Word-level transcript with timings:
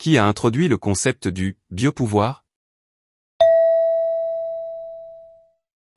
Qui 0.00 0.16
a 0.16 0.24
introduit 0.24 0.68
le 0.68 0.78
concept 0.78 1.28
du 1.28 1.58
biopouvoir? 1.70 2.46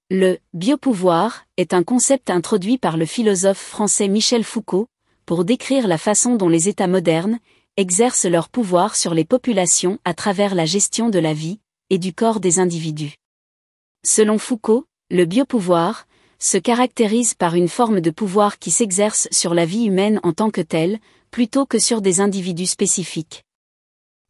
Le 0.09 0.39
biopouvoir 0.53 1.45
est 1.55 1.73
un 1.73 1.83
concept 1.83 2.29
introduit 2.29 2.77
par 2.77 2.97
le 2.97 3.05
philosophe 3.05 3.61
français 3.61 4.09
Michel 4.09 4.43
Foucault 4.43 4.87
pour 5.25 5.45
décrire 5.45 5.87
la 5.87 5.97
façon 5.97 6.35
dont 6.35 6.49
les 6.49 6.67
États 6.67 6.87
modernes 6.87 7.39
exercent 7.77 8.25
leur 8.25 8.49
pouvoir 8.49 8.97
sur 8.97 9.13
les 9.13 9.23
populations 9.23 9.99
à 10.03 10.13
travers 10.13 10.53
la 10.53 10.65
gestion 10.65 11.07
de 11.07 11.19
la 11.19 11.33
vie 11.33 11.61
et 11.89 11.97
du 11.97 12.13
corps 12.13 12.41
des 12.41 12.59
individus. 12.59 13.15
Selon 14.05 14.37
Foucault, 14.37 14.85
le 15.11 15.23
biopouvoir 15.23 16.07
se 16.39 16.57
caractérise 16.57 17.35
par 17.35 17.55
une 17.55 17.69
forme 17.69 18.01
de 18.01 18.11
pouvoir 18.11 18.59
qui 18.59 18.69
s'exerce 18.69 19.29
sur 19.31 19.53
la 19.53 19.63
vie 19.63 19.85
humaine 19.85 20.19
en 20.23 20.33
tant 20.33 20.51
que 20.51 20.59
telle, 20.59 20.99
plutôt 21.31 21.65
que 21.65 21.79
sur 21.79 22.01
des 22.01 22.19
individus 22.19 22.65
spécifiques. 22.65 23.45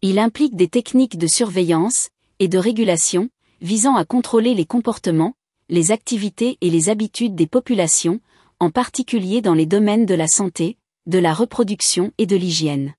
Il 0.05 0.19
implique 0.19 0.57
des 0.57 0.67
techniques 0.67 1.17
de 1.17 1.27
surveillance 1.27 2.09
et 2.39 2.49
de 2.49 2.57
régulation 2.57 3.29
visant 3.61 3.95
à 3.95 4.03
contrôler 4.03 4.53
les 4.53 4.65
comportements, 4.65 5.33
les 5.69 5.93
activités 5.93 6.57
et 6.59 6.69
les 6.69 6.89
habitudes 6.89 7.35
des 7.35 7.47
populations, 7.47 8.19
en 8.59 8.69
particulier 8.69 9.39
dans 9.39 9.53
les 9.53 9.65
domaines 9.65 10.05
de 10.05 10.13
la 10.13 10.27
santé, 10.27 10.75
de 11.05 11.19
la 11.19 11.33
reproduction 11.33 12.11
et 12.17 12.25
de 12.25 12.35
l'hygiène. 12.35 12.93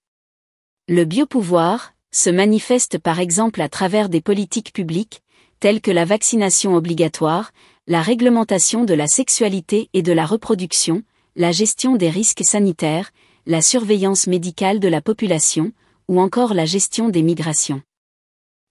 Le 0.88 1.04
biopouvoir 1.04 1.92
se 2.10 2.30
manifeste 2.30 2.96
par 2.96 3.20
exemple 3.20 3.60
à 3.60 3.68
travers 3.68 4.08
des 4.08 4.22
politiques 4.22 4.72
publiques, 4.72 5.20
telles 5.60 5.82
que 5.82 5.90
la 5.90 6.06
vaccination 6.06 6.74
obligatoire, 6.74 7.52
la 7.86 8.00
réglementation 8.00 8.84
de 8.84 8.94
la 8.94 9.08
sexualité 9.08 9.90
et 9.92 10.00
de 10.00 10.12
la 10.12 10.24
reproduction, 10.24 11.02
la 11.36 11.52
gestion 11.52 11.96
des 11.96 12.08
risques 12.08 12.44
sanitaires, 12.44 13.10
la 13.44 13.60
surveillance 13.60 14.26
médicale 14.26 14.80
de 14.80 14.88
la 14.88 15.02
population, 15.02 15.74
ou 16.08 16.20
encore 16.20 16.54
la 16.54 16.64
gestion 16.64 17.08
des 17.08 17.22
migrations. 17.22 17.82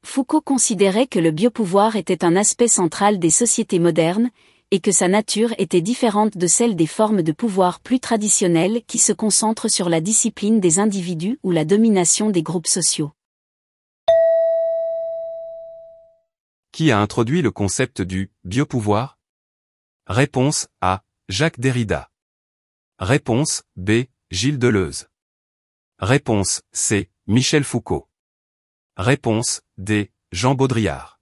Foucault 0.06 0.42
considérait 0.42 1.08
que 1.08 1.20
le 1.20 1.32
biopouvoir 1.32 1.96
était 1.96 2.26
un 2.26 2.36
aspect 2.36 2.68
central 2.68 3.20
des 3.20 3.30
sociétés 3.30 3.80
modernes, 3.80 4.30
et 4.72 4.80
que 4.80 4.92
sa 4.92 5.08
nature 5.08 5.54
était 5.60 5.82
différente 5.82 6.36
de 6.36 6.48
celle 6.48 6.76
des 6.76 6.88
formes 6.88 7.22
de 7.22 7.32
pouvoir 7.32 7.80
plus 7.80 8.00
traditionnelles 8.00 8.82
qui 8.88 8.98
se 8.98 9.14
concentrent 9.14 9.70
sur 9.70 9.88
la 9.88 10.02
discipline 10.02 10.60
des 10.60 10.80
individus 10.80 11.40
ou 11.44 11.52
la 11.52 11.64
domination 11.64 12.32
des 12.32 12.42
groupes 12.42 12.66
sociaux. 12.66 13.12
Qui 16.72 16.90
a 16.90 17.00
introduit 17.00 17.44
le 17.44 17.52
concept 17.52 18.02
du 18.02 18.32
biopouvoir? 18.46 19.20
Réponse 20.08 20.68
A. 20.82 21.04
Jacques 21.30 21.60
Derrida. 21.60 22.10
Réponse 22.98 23.62
B. 23.76 24.06
Gilles 24.32 24.58
Deleuze. 24.58 25.08
Réponse 26.00 26.64
C. 26.72 27.12
Michel 27.26 27.64
Foucault. 27.64 28.10
Réponse 28.98 29.62
D. 29.78 30.12
Jean 30.34 30.56
Baudrillard. 30.56 31.13